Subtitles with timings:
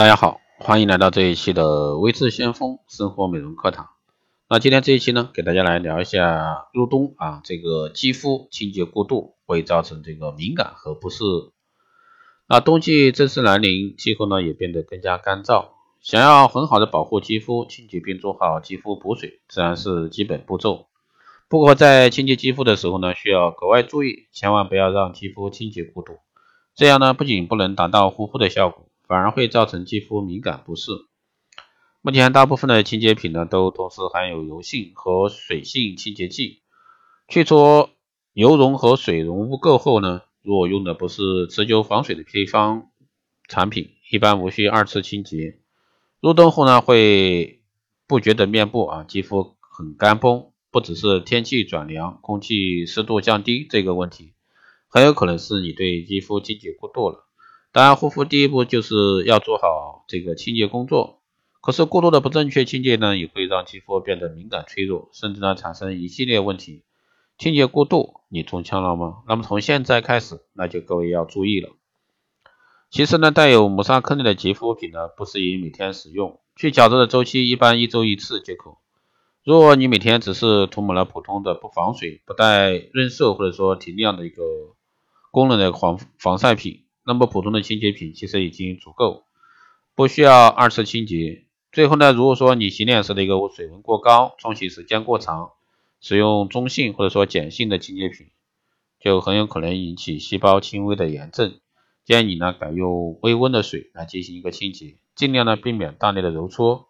[0.00, 3.90] 大家好，欢迎来到这一期的微智先锋生活美容课堂。
[4.48, 11.22] 那今天这一期呢，给大家来聊一下入冬啊，这个肌肤清洁过度会造成这个敏感和不适。
[12.48, 15.66] 那冬季正式来临，气候呢也变得更加干燥，
[16.00, 20.86] 想要很好的保护肌肤清洁并做好肌肤补水，自然是基本步骤。
[21.46, 26.20] 不过在清洁肌肤的时候呢，需要格外注意，千万不要让肌肤清洁过度，
[26.74, 28.86] 这样呢不仅不能达到护肤的效果。
[29.10, 30.92] 反而会造成肌肤敏感不适。
[32.00, 36.62] 目前大部分的清洁品呢，都同时含有油性和水性清洁剂。
[37.26, 37.88] 去除
[38.34, 42.92] 油溶和水溶污垢后呢，如果用的不是持久防水的配方
[43.48, 45.58] 产品，一般无需二次清洁。
[46.20, 47.64] 入冬后呢，会
[48.06, 54.34] 不觉得面部啊肌肤很干绷，不只是天气转凉、空气湿度降低这个问题，
[54.86, 57.26] 很有可能是你对肌肤清洁过度了。
[57.72, 61.20] 当然，护肤第一步就是要做好这个清洁工作。
[61.60, 66.82] 可是过度的不正确清洁呢，也会让肌肤变得敏感脆弱，甚至呢产生一系列问题。
[67.38, 69.18] 清洁过度，你中枪了吗？
[69.28, 71.70] 那么从现在开始，那就各位要注意了。
[72.90, 76.40] 其实呢，带有磨砂颗粒的洁肤品呢，不适宜每天使用。
[76.56, 78.78] 去角质的周期一般一周一次即可。
[79.44, 84.42] 如果你每天只是涂抹了普通的不防水、不带润色或者说提亮的一个
[85.30, 86.84] 功能的防防晒品。
[87.04, 89.24] 那么普通的清洁品其实已经足够，
[89.94, 91.44] 不需要二次清洁。
[91.72, 95.52] 最后呢，如果说你洗脸时的一个水温过高，冲洗时间过长，
[96.00, 98.26] 使用中性或者说碱性的清洁品，
[98.98, 101.58] 就很有可能引起细胞轻微的炎症。
[102.04, 106.88] 建议你呢改用微温的水来进行一个清洁，尽量呢避免大力的揉搓。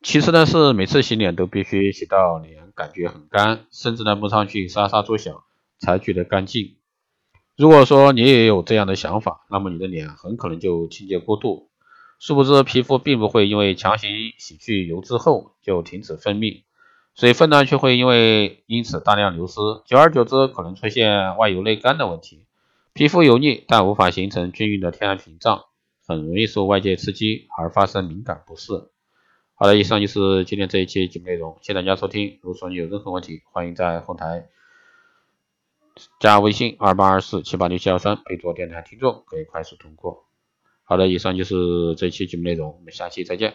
[0.00, 5.42] 其实呢是每次洗脸都必须洗到脸感觉很干，甚至呢摸上去沙沙作响
[5.78, 6.76] 才觉得干净。
[7.56, 11.68] 如果说你也有这样的想法，那么你的脸很可能就清洁过度。
[12.18, 16.62] 殊不知，皮肤并不会因为强行洗去油脂后就停止分泌，
[17.14, 22.46] 水分呢却会因为因此大量流失，久而久之可能出现外油内干的问题。
[22.92, 25.64] 皮肤油腻但无法形成均匀的天然屏障，
[26.06, 28.72] 很容易受外界刺激而发生敏感不适。
[29.54, 32.38] 好了，以上就是今天这一期节目内容，谢谢大家收听。
[32.42, 34.48] 如果说你有任何问题，欢迎在后台。
[36.20, 40.26] 加微信二八二四七八六七幺三，备注电台听众，可以快速通过。
[40.82, 43.54] 好的，以上就是这期节目内容，我们下期再见。